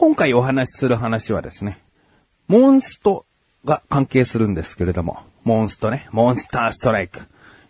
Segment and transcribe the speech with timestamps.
[0.00, 1.78] 今回お話しする話はですね、
[2.48, 3.26] モンスト
[3.66, 7.20] が関係するんですけれども、モンストね、モンスターストライク。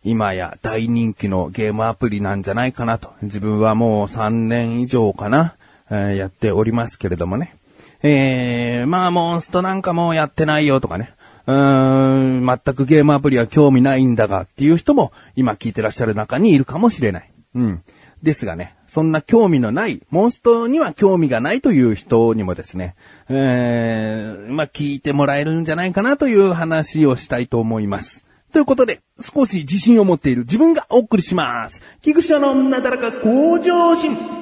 [0.04, 3.12] 今や大人気のゲームアプリなんじゃないかなと。
[3.22, 5.56] 自分はもう3年以上かな、
[5.90, 7.56] えー、やっておりますけれどもね。
[8.04, 11.12] えー、まあモンストなんかもうやってないよとかね。
[11.48, 17.30] うーん、全くゲームアプリは興味ないんだがっていう人も今聞いてらっしゃる中にいるかもしれない。
[17.56, 17.82] うん。
[18.22, 22.96] ですがね、そんな興味のない、モンストには興味がないという人にもですね、
[23.28, 28.26] えー、まあ、聞いてもらえるんじゃないかなという話をしたいと思います。
[28.52, 31.84] ということで、少し自信を持っている自分がお送りします。
[32.02, 34.39] 菊池のなだらか向上心。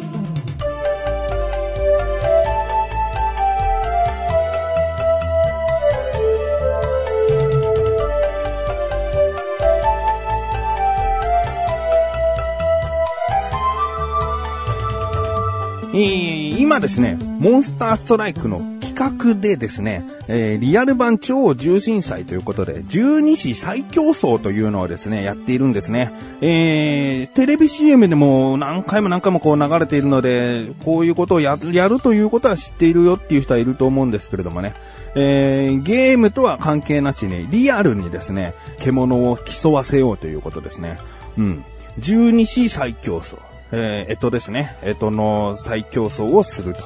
[16.00, 26.12] 今ですね、モンスターストライクの企画でですね、えー、リアル版超重心祭ということで、十二支最強争というのをですね、やっているんですね。
[26.40, 34.74] えー、テレビ CM でも何回も何回もこう流れているので、こういうことをやるということは知っているよっていう人はいると思うんですけれどもね。
[35.14, 40.98] えー、ゲームとは関係なしに、リアルにですね、獣を競わせようということですね。
[41.36, 41.64] うん。
[41.98, 43.47] 十二支最強争。
[43.72, 46.80] えー、えとですね、えとの再競争をすると。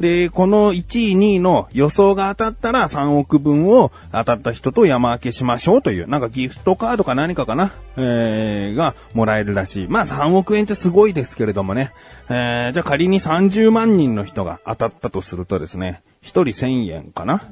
[0.00, 9.88] で、この1位、2位の予想が当たったら3億分を当たった人と山分けしましょうという、なんかギフトカードか何かかな、えー、がもらえるらしい。
[9.88, 11.92] まあ3億円ってすごいですけれどもね。
[12.28, 17.42] えー、じゃあ仮に30万人の人が当たったとするとですね、1人1000円かな。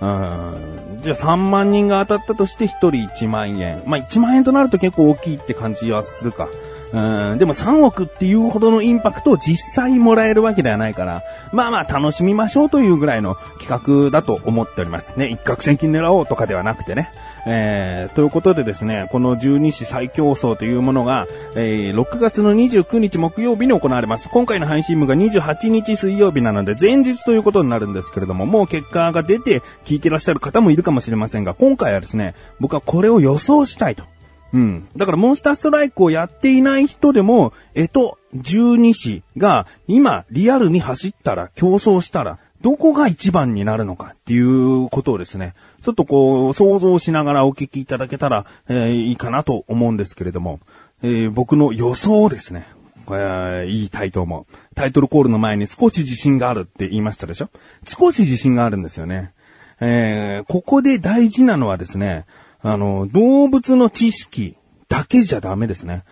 [0.00, 1.00] うん。
[1.02, 3.82] じゃあ3万人が当たったとして1人1万円。
[3.86, 6.48] まあ1万円となると結構大きいって感じはするか。
[6.92, 15.18] うん、でも3億っていうほどのインパクトを実際もらえるわけではないから、まあまあ楽しみましょうというぐらいの企画だと思っております。
[15.18, 17.10] ね、一攫千金狙おうとかではなくてね。
[17.46, 24.28] えー、ということでですね、この十二支最強争というものが、えー、6月の29日木曜日に行われます。
[24.28, 34.04] 今回の配信部が28日水曜日なので前日ということになるんですけれども、もう結果が出て聞いてらっしゃる方もいるかもしれませんが、今回はですね、僕はこれを予想したいと。
[34.52, 34.88] うん。
[34.96, 50.60] だからモンスターストライクをやっていない人でも、えと、十二支が今リアルに走ったら、競争したら、どこが一番になるのかっていうことをですね、ちょっとこう、想像しながらお聞きいただけたら、えー、いいかなと思うんですけれども、
[51.02, 52.66] えー、僕の予想ですね、
[53.06, 54.46] えー、言いたいと思う。
[54.74, 57.48] タイトルコールの前に少し自信があるって言いましたでしょ？
[57.86, 59.32] 少し自信があるんですよね。
[59.80, 62.26] えー、ここで大事なのはですね、
[62.62, 64.56] あの、動物の知識
[64.88, 66.04] だけじゃダメですね。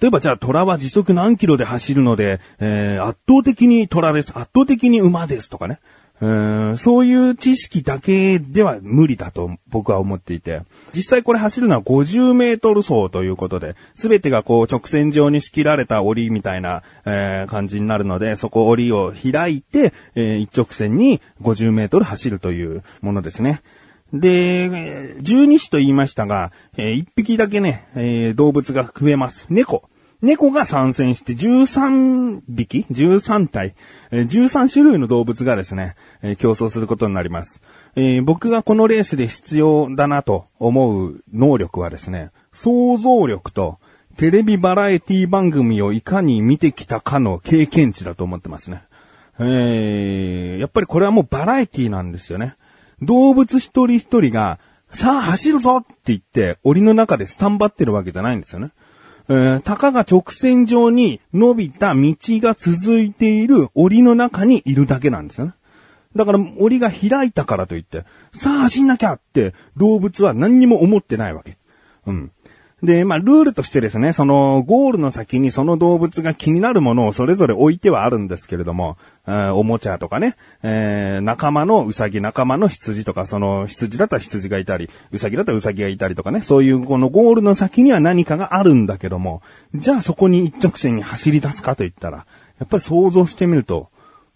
[0.00, 4.30] 例えばじゃあ虎は時速何キロで走るので、えー、圧倒的に虎です。
[4.30, 5.78] 圧倒的に馬ですとかね。
[6.20, 10.62] うんそういう知識だけでは無理だと僕は思っていて、
[10.94, 23.60] 実際これ走るのは50メートル走ということで、すべてがこう直線上に仕切られた檻みたいな、えー、感じになるので、そこ檻を開いて、えー、一直線に50メートル走るというものですね。
[24.14, 29.46] で、十二支と言いましたが、えー、一匹だけね、えー、動物が増えます。
[29.50, 29.88] 猫。
[30.22, 33.74] 猫が参戦して13匹 ?13 体、
[34.12, 37.60] えー、13種類の動物がですね、えー、競争することになります。
[37.96, 43.78] えー、僕がこのレースで必要だなと思う能力はですね、想像力と
[44.16, 48.84] テレビバラエティ番組をいかに見てきたかの経験値だと思ってますね。
[49.40, 52.54] えー、やっぱりこれはもうバラエティなんですよね。
[53.02, 54.58] 動物一人一人が、
[54.90, 58.70] さあ走るぞって言って、檻の中でスタンバってるわけじゃないんですよね。
[59.28, 65.54] えー、たかが直線上に伸びた道が続いている檻の中にいるだけなんですよね。
[66.14, 71.56] だから檻が開いたからといって、さあ走んなきゃって動物は何にも思ってないわけ。
[72.06, 72.32] うん。
[72.84, 89.42] で、まあ、ルールとしてですね、その、ゴールの先にその動物が気になるものをそれぞれ置いてはあるんですけれども、えおもちゃとかね、えー、仲間のウサギ、仲間の羊とか、その羊だったら羊がいたり、ウサギだったらウサギがいたりとかね、そういうこのゴールの先には何かがあるんだけども、
[89.74, 92.26] じゃあそこに一直線に走り出すかと言ったら、
[92.58, 93.88] やっぱり想像してみると、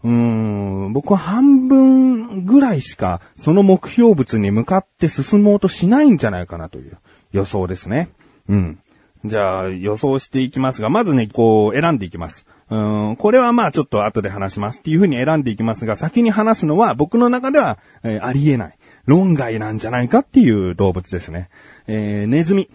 [0.05, 6.96] うーん、僕は半分ぐらいしかその目標物に向かって進もうとしないんじゃないかなという
[7.32, 8.11] 予想ですね。
[8.49, 8.79] うん。
[9.24, 12.46] じゃあ予想していきますが、まずね、こう選んでいきます。
[12.70, 12.76] う
[13.12, 18.78] ん、これはまあちょっと後で話しますっていうふうに選んでいきますが、先に話すのは僕の中では、えー、ありえない。
[19.06, 21.48] 論外なんじゃないかっていう動物ですね。
[21.86, 22.68] えー、ネズミ。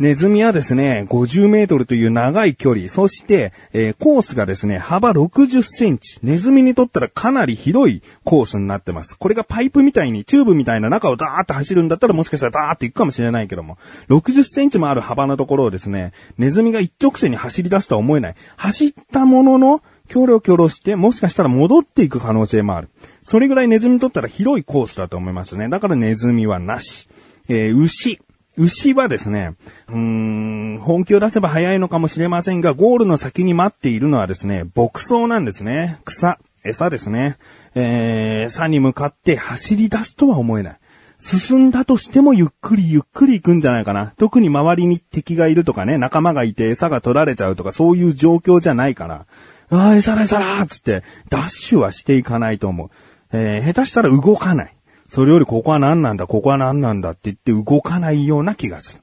[0.00, 6.18] ネズミはですね、50メートルという長い距離、そして、えー、コースがですね、幅60センチ。
[6.22, 9.18] ネズミにとったらかなり広いコースになってます。
[9.18, 13.76] これがパイプみたいに、チューブみたいな中をダーッと走るんだったらもしかしたらダーッと行くかもしれないけども、
[14.08, 18.34] 60センチもある幅のところをですね、ネズミが一直線に走り出すとは思えない。
[18.56, 22.88] 走ったものの、キョロキョロして、もしかしたら戻っていく可能性もある。
[23.22, 25.68] それぐらいネズミにとったら広いコースだと思いますね。
[25.68, 27.06] だからネズミはなし。
[27.50, 28.18] えー、牛。
[28.56, 29.54] 牛はですね、
[29.88, 35.98] うーん、本気を出せば早いのかもしれませんが、ゴールの先に待っているのはですね、牧草なんですね。
[36.04, 37.36] 草、餌ですね。
[37.74, 40.80] えー、餌に向かって走り出すとは思えない。
[41.20, 44.14] 進んだとしてもゆっくりゆっくり行くんじゃないかな。
[44.16, 49.26] 特に周りに敵がいるとかね、仲間がいて餌が取られちゃうとかそういう状況じゃないから、
[49.70, 52.90] ああ、餌だ餌だつって、ダッシュはしていかないと思う。
[53.32, 54.74] えー、下手したら動かない。
[55.10, 59.02] それよりここは何なんだ、ここは何なんだって言って動かないような気がする。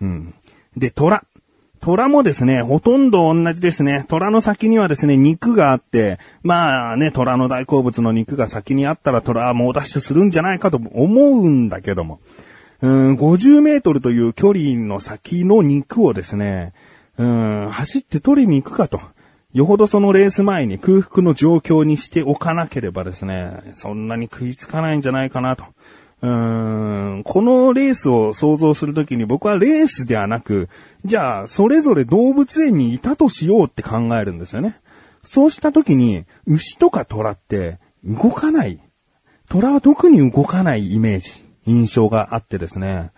[0.00, 0.34] うん。
[0.78, 1.24] で、虎。
[1.82, 4.06] 虎もですね、ほとんど同じですね。
[4.08, 12.20] 虎の先にはですね、肉があって、まあね、虎の大好物の肉が先にあったら虎は猛ダッシュするんじゃないかと思うんだけども。
[12.80, 16.72] うん、50メートルという距離の先の肉をですね、
[17.18, 19.02] うん、走って取りに行くかと。
[19.52, 25.64] よほどそのレース前に空腹の状況にしておかなければですね、そんなに食いつかないんじゃないかなと。
[26.22, 30.68] うーん、このレースを想像するときに僕はレースではなく、
[31.04, 34.80] じゃあ、それぞれ動物園にいたとしようって考えるんですよね。
[35.24, 38.80] そうしたときに、牛とか虎って動かない。
[39.50, 43.10] 虎は特に動かないイメージ、印象があってですね。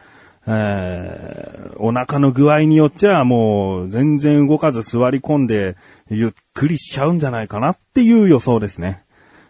[0.46, 5.76] えー、お腹の具合によっちゃもう全然動かず座り込んで
[6.10, 9.04] ゆっくりしちゃうんじゃないかなっていう予想ですね。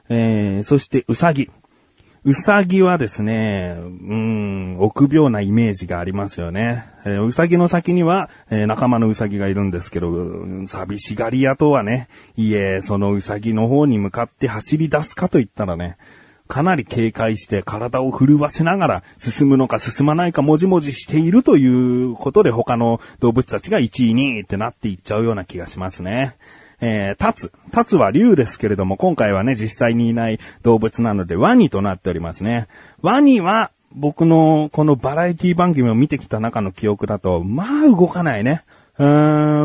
[0.09, 1.51] えー、そしてうさぎ。
[2.27, 6.87] うさぎはですね、うん、臆病なイメージがありますよね。
[7.05, 10.11] えー、うさぎの先には、えー、仲間のうさぎがいるんですけど、
[10.67, 15.99] 寂しがり屋とはね、いえ、そのうさぎの方に向かって走り出すかと言ったらね、
[16.47, 26.37] かなり警戒して体を震わせながら進むのか進まないかもじもじしているということで他の動物たちが1位2位ってなっていっちゃうような気がしますね。
[26.81, 27.51] えー、タツ。
[27.73, 32.67] タツは竜ですけれども、今回はね、実際にいない動物なので、ワニとなっておりますね。
[33.01, 38.65] ワニは、僕のこのバラエティ番組を見てきた中の記憶だと、まあ動かないね。
[38.97, 39.07] うー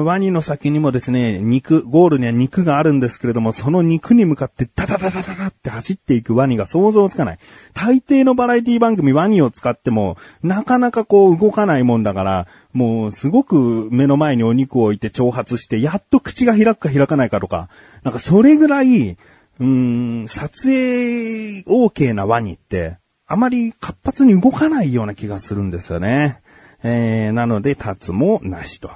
[0.01, 7.39] ん、ワニの先にもですね、肉、ゴールには肉があるんですけれども、その肉に向かってダダダダダダって走っていくワニが想像つかない。
[7.75, 17.69] 大抵のバラエティ番組ワニを使っても、なかなかこう動かないもんだから、もうすごく目の前にお肉を置いて挑発して、やっと口が開くか開かないかとか、
[18.03, 22.97] なんかそれぐらい、うーん、撮影 OK なワニって、
[23.27, 26.41] あまり活発に動かないような気がするんですよね。
[26.81, 28.89] えー、なので、立つもなしと。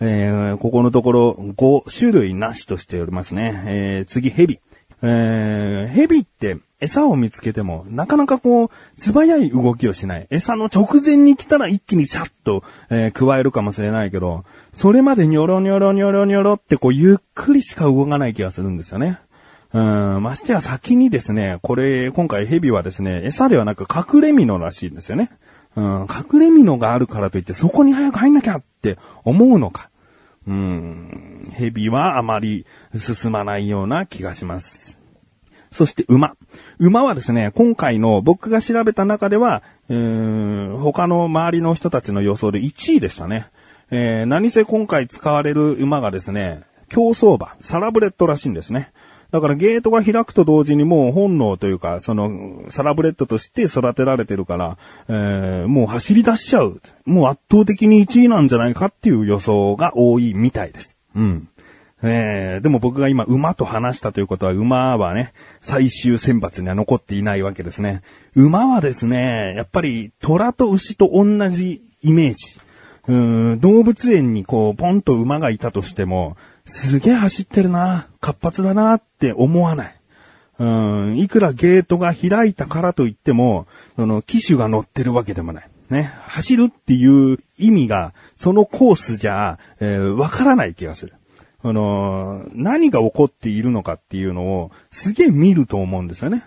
[0.00, 3.62] えー、ここのところ5種類なしとしておりますね。
[3.66, 4.60] えー、次、ヘビ。
[5.02, 10.26] えー、ヘビって餌を見つけても、なかなかこう、素早い動きをしない。
[10.30, 19.20] 餌の直前に来たら一気にシャッと、えー、加えるかもしれないけど、それまでニョロニョロニョロニョロってこう、ゆっくりしか動かない気がするんですよね。
[19.72, 25.30] うん、ましてや先にですね、これ、今回ヘビはですね、餌ではなく隠れ身のらしいんですよね。
[25.74, 29.90] うん、隠れ身のがあるからといってそこに早く入んなきゃって思うのか。
[30.46, 32.66] うん、蛇はあまり
[32.98, 34.98] 進まないような気がします。
[35.70, 36.36] そして馬。
[36.78, 43.46] 馬はですね、今回の僕が調べた中では、えー、他の周りの人たちの予想で1位でしたね。
[43.90, 48.92] えー、何せ今回使われる馬がですね、競走馬、サラブレッドらしいんですね。
[49.32, 54.76] だからゲートが開くと同時にもう本能というか、その、サラブレッドとして育てられてるから、
[55.08, 56.82] えー、もう走り出しちゃう。
[57.06, 60.98] もう圧倒的に1位なんじゃないかっていう予想が多いみたいです。
[61.16, 61.48] うん。
[62.02, 68.02] えー、でも僕が今馬と話したということは馬はね、最終選抜には残っていないわけですね。
[68.34, 72.58] 馬はですね、やっぱり虎と牛と同じイメージ。
[73.08, 79.94] うん動物園にこう、ポンと馬がいたとしても、すげえ走ってるな、活発だなって思わない。
[80.58, 83.66] うん、いくらゲートが開いたからといっても、
[83.96, 85.68] その、機種が乗ってるわけでもない。
[85.90, 86.12] ね。
[86.26, 91.14] 走るっていう意味が、そのコースじゃ、えー、わからない気がする。
[91.64, 96.44] あのー、何が起こっているのかっていうのを、すげえ見ると思うんですよね。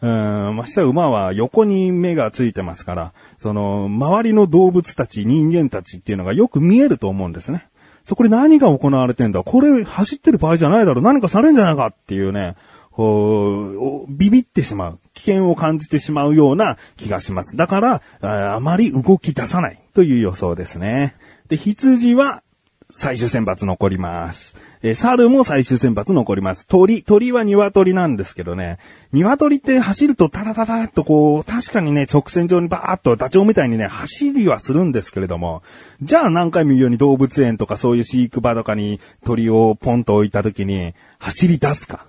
[0.00, 7.66] うん、まして馬は横に目がついてますから、その、周りの動物たち、人間たちっていうのがよく見えると思うんですね。
[8.04, 9.42] そこで何が行われてんだ？
[9.42, 12.54] これ走ってる場合じゃないだろ何かされんじゃないかっていうね、
[12.90, 14.98] こう、ビビってしまう。
[15.14, 17.56] 危険を感じてしまうような気がします。
[17.56, 21.16] だから、あまり動き出さないという予想ですね。
[21.48, 22.42] で、羊は
[22.90, 24.56] 最終選抜残ります。
[24.80, 26.66] えー猿も最終選抜残ります。
[26.66, 28.78] 鳥、鳥は鶏なんですけどね、
[29.12, 35.62] 鶏って走るとタラタラっとこう、確かにね、直線上にバーっとダチョウみたいにね、走りはするんですけれども、
[36.00, 42.06] じゃあ何回も言うように動物園とかそういう飼育場とかに鳥をポンと置いた時に、走り出すか。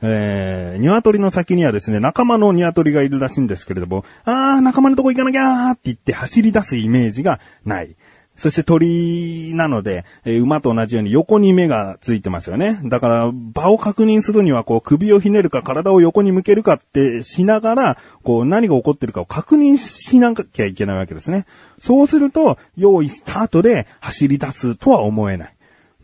[0.00, 7.94] えー、鶏の先にはですね、仲間の鶏がいるらしいんですけれども、あー、仲間のとこ行かなきゃーって言って走り出すイメージがない。
[8.42, 12.80] そして鳥なので、えー馬と同じように横に目がついてますよね。
[12.86, 21.46] だから、場を確認するには、こう、首をひねるか体を横に向けるかってしながら、こう、何が起こってるかを確認しなきゃいけないわけですね。
[21.78, 25.54] そうすると、用意スタートで走り出すとは思えない。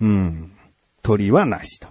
[0.00, 0.52] うん。
[1.02, 1.88] 鳥はなしと。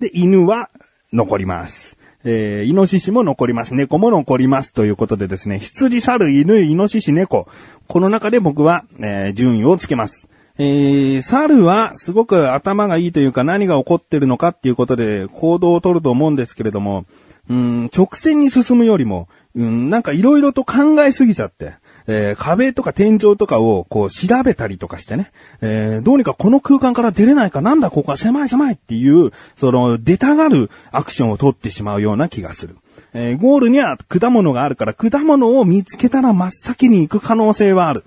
[0.00, 0.68] で、犬は
[1.12, 1.96] 残ります。
[2.24, 3.74] えー、イノシシも残ります。
[3.74, 4.74] 猫も残ります。
[4.74, 7.48] ということでですね、羊、猿、犬、イノシシ、猫。
[7.86, 10.28] この中で僕は、えー順位をつけます。
[10.58, 17.06] えー、猿はすごく頭がいいというか何が起こってるのかっていうことで行動をとると思うんですけれども、
[17.48, 21.74] うん、直線に進むよりも、うん、なんか色々と考えすぎちゃって、
[22.12, 32.76] えー壁とか天井とかをこう調べたりとかしてね、えーどうにかこの空間から出れないかなんだここは狭い狭いっていう、その出たがるアクションを取ってしまうような気がする。
[33.14, 38.04] えーゴールには果物があるから果物を見つけたら真っ先に行く可能性はある。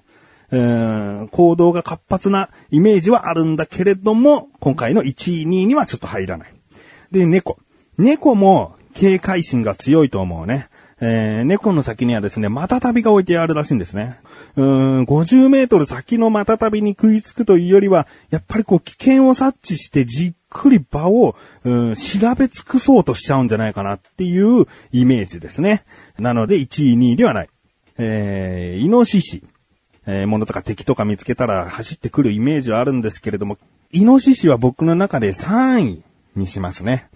[0.51, 6.53] えー行動が活発なイメージはあるんだけれども、今回の1位、2位にはちょっと入らない。
[7.11, 7.57] で、猫。
[7.97, 10.67] 猫も警戒心が強いと思うね。
[11.05, 14.19] えー猫の先にはですね、マタタビが置いてあるらしいんですね。
[14.55, 25.83] うーん、50メートル先のマタタビに食いつくというよりは、やっぱりこう危険を察知してじっくり場を、うん、調べ尽くそうとしちゃうんじゃないかなっていうイメージですね。
[26.19, 27.49] なので1位、2位ではない。
[27.97, 29.43] えー、イノシシ。
[30.05, 33.57] えー、物とか敵とか見つけたら走ってくるイメージはあるんですけれども、
[33.91, 36.03] イノシシは僕の中で3位
[36.35, 37.07] にしますね。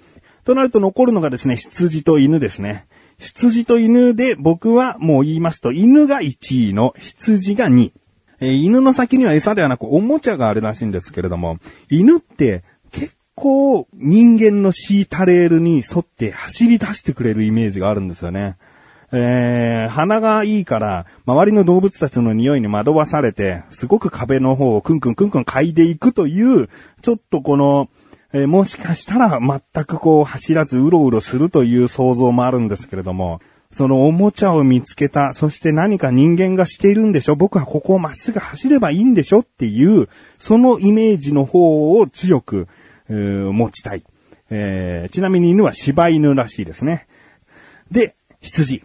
[0.43, 2.86] となると残るのがですね、羊と犬ですね。
[3.19, 7.93] 羊と犬で僕はもう言いますと、犬が1位の羊が2位。
[8.39, 11.57] えー犬の先には餌ではなくおもちゃがあるらしいんですけれども、
[11.89, 18.57] 犬って結構人間の敷いたレールに沿って走り出してくれるイメージがあるんですよね。
[19.11, 26.69] えー、鼻がいいから、周りの動物たちの匂いに惑わされて、すごく壁の方をクンクンクンクン嗅いでいくという、
[27.01, 27.89] ちょっとこの、
[28.33, 33.39] えーもしかしたら全くこう走らずうろうろするという想像もあるんですけれども、
[33.71, 37.35] そのおもちゃを見つけた、そして何か人間がしているんでしょ？
[37.35, 39.41] 僕はここをまっすぐ走ればいいんでしょ？
[39.41, 42.67] っていう、そのイメージの方を強く、
[43.09, 44.03] えー持ちたい。
[44.49, 47.07] えーちなみに犬は柴犬らしいですね。
[47.91, 48.83] で、羊。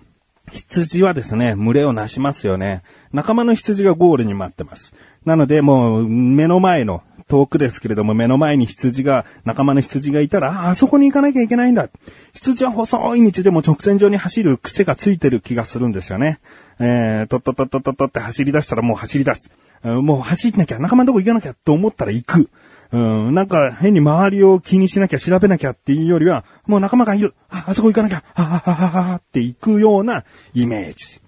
[0.50, 2.82] 羊はですね、群れをなしますよね。
[3.12, 4.94] 仲間の羊がゴールに待ってます。
[5.24, 11.88] なので、もう、目の前の、遠くですけれども、目の前に羊が、仲間の羊がいたら、ああそこに行かなきゃいけないんだ。
[12.34, 16.40] 羊は細い道でも直線上に走る癖がついてる気がするんですよね。
[16.78, 19.50] えー、とっとっとっとっとっとって走り出したらもう走り出す。
[19.82, 22.50] もう走んなきゃ、仲間のとこ行かなきゃと思ったら行く。
[22.92, 27.34] うん、なんか変に周りを気にしなきゃ調べなきゃっていうよりは、もう仲間がいる。
[27.48, 28.22] あ、あそこ行かなきゃ。
[28.34, 31.22] あ、あ、あ、あ、あって行くようなイメージ。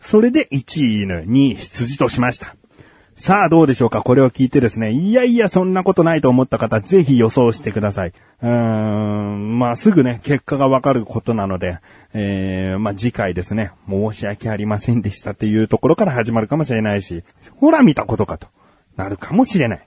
[0.00, 2.54] それで1位犬、2位羊としました。
[3.22, 4.00] さあどうでしょうか？
[4.00, 8.08] これを聞いてですね、いやいやそんなことないと思った方、ぜひ予想してください。
[8.08, 11.80] うーん、まあすぐね、結果がわかることなので、
[12.14, 17.22] えー、まあ次回ですね、申し訳ありませんでしたっていうところから始まるかもしれないし、
[17.56, 18.48] ほら見たことかと
[18.96, 19.86] なるかもしれない。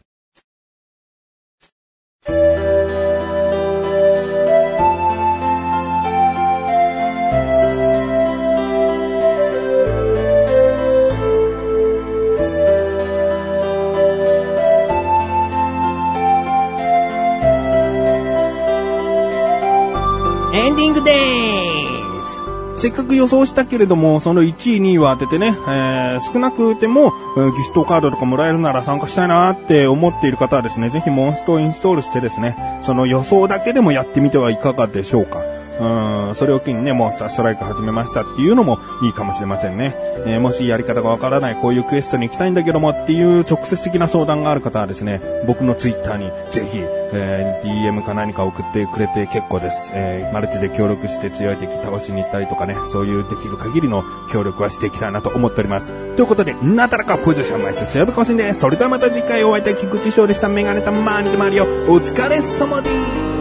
[20.53, 35.39] エンディングでーすせっかく予想したけれども、その1位、2位を当ててね、えー、少なくても、えーギフトカードとかもらえるなら参加したいなって思っている方はですね、ぜひモンストをインストールしてですね、その予想だけでもやってみてはいかがでしょうか。
[35.83, 39.95] うん、それを機にね、モンスターストライク始めましたっていうのもいいかもしれませんね。
[40.25, 49.91] えーもしやり方がわからない、こういうクエストに行きたいんだけどもっていう直接的な相談がある方はですね、僕のツイッターにぜひ、えー DM か何か送ってくれて結構です。
[49.93, 55.91] えーマルチで協力して強い敵倒しに行ったりとかね、そういうできる限りの協力はしていきたいなと思っております。
[56.15, 58.61] ということで、なだらかポジションマイスセーブ更新です。
[58.61, 60.49] それではまた次回お会いいたい菊池翔でした。
[60.49, 61.65] メガネたまーにでもあるよ。
[61.87, 63.32] お疲れ様です。